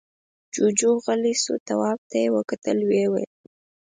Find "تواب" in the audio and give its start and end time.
1.67-1.99